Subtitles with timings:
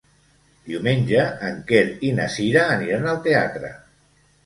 [0.69, 3.75] Diumenge en Quer i na Cira aniran al teatre.